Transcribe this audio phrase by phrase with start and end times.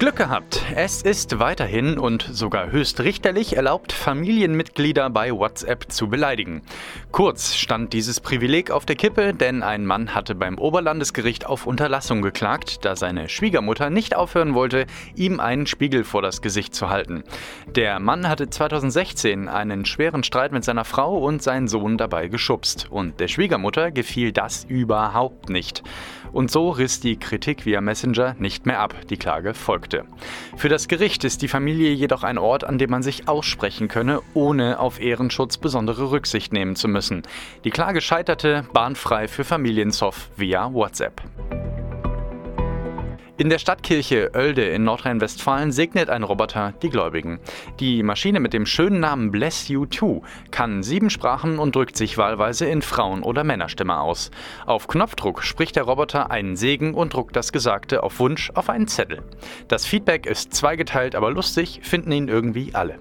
[0.00, 0.64] Glück gehabt.
[0.74, 6.62] Es ist weiterhin und sogar höchstrichterlich erlaubt, Familienmitglieder bei WhatsApp zu beleidigen.
[7.12, 12.22] Kurz stand dieses Privileg auf der Kippe, denn ein Mann hatte beim Oberlandesgericht auf Unterlassung
[12.22, 14.86] geklagt, da seine Schwiegermutter nicht aufhören wollte,
[15.16, 17.22] ihm einen Spiegel vor das Gesicht zu halten.
[17.66, 22.86] Der Mann hatte 2016 einen schweren Streit mit seiner Frau und seinen Sohn dabei geschubst.
[22.88, 25.82] Und der Schwiegermutter gefiel das überhaupt nicht.
[26.32, 28.94] Und so riss die Kritik via Messenger nicht mehr ab.
[29.10, 29.89] Die Klage folgte.
[30.56, 34.20] Für das Gericht ist die Familie jedoch ein Ort, an dem man sich aussprechen könne,
[34.34, 37.22] ohne auf Ehrenschutz besondere Rücksicht nehmen zu müssen.
[37.64, 41.22] Die Klage scheiterte bahnfrei für Familiensoft via WhatsApp.
[43.40, 47.40] In der Stadtkirche Oelde in Nordrhein-Westfalen segnet ein Roboter die Gläubigen.
[47.80, 52.18] Die Maschine mit dem schönen Namen Bless You Too kann sieben Sprachen und drückt sich
[52.18, 54.30] wahlweise in Frauen- oder Männerstimme aus.
[54.66, 58.88] Auf Knopfdruck spricht der Roboter einen Segen und druckt das Gesagte auf Wunsch auf einen
[58.88, 59.22] Zettel.
[59.68, 62.98] Das Feedback ist zweigeteilt, aber lustig, finden ihn irgendwie alle.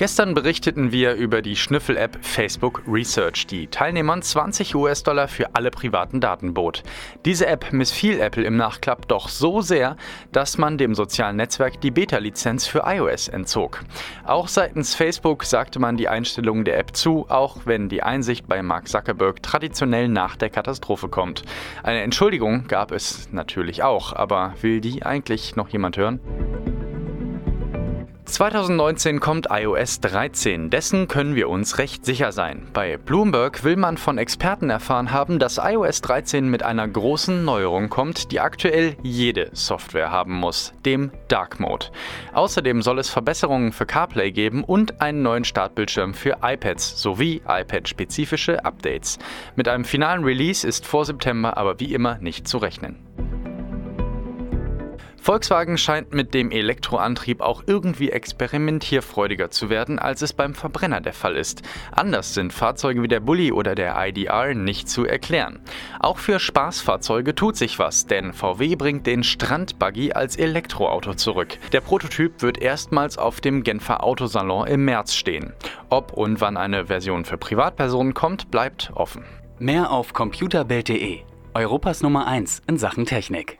[0.00, 6.22] Gestern berichteten wir über die Schnüffel-App Facebook Research, die Teilnehmern 20 US-Dollar für alle privaten
[6.22, 6.82] Daten bot.
[7.26, 9.98] Diese App missfiel Apple im Nachklapp doch so sehr,
[10.32, 13.84] dass man dem sozialen Netzwerk die Beta-Lizenz für iOS entzog.
[14.24, 18.62] Auch seitens Facebook sagte man die Einstellung der App zu, auch wenn die Einsicht bei
[18.62, 21.42] Mark Zuckerberg traditionell nach der Katastrophe kommt.
[21.82, 26.20] Eine Entschuldigung gab es natürlich auch, aber will die eigentlich noch jemand hören?
[28.32, 32.66] 2019 kommt iOS 13, dessen können wir uns recht sicher sein.
[32.72, 37.88] Bei Bloomberg will man von Experten erfahren haben, dass iOS 13 mit einer großen Neuerung
[37.88, 41.86] kommt, die aktuell jede Software haben muss, dem Dark Mode.
[42.32, 48.64] Außerdem soll es Verbesserungen für CarPlay geben und einen neuen Startbildschirm für iPads sowie iPad-spezifische
[48.64, 49.18] Updates.
[49.56, 52.96] Mit einem finalen Release ist vor September aber wie immer nicht zu rechnen.
[55.30, 61.12] Volkswagen scheint mit dem Elektroantrieb auch irgendwie experimentierfreudiger zu werden, als es beim Verbrenner der
[61.12, 61.62] Fall ist.
[61.92, 65.60] Anders sind Fahrzeuge wie der Bulli oder der IDR nicht zu erklären.
[66.00, 71.58] Auch für Spaßfahrzeuge tut sich was, denn VW bringt den Strandbuggy als Elektroauto zurück.
[71.70, 75.52] Der Prototyp wird erstmals auf dem Genfer Autosalon im März stehen.
[75.90, 79.22] Ob und wann eine Version für Privatpersonen kommt, bleibt offen.
[79.60, 81.20] Mehr auf computerbild.de,
[81.54, 83.58] Europas Nummer 1 in Sachen Technik.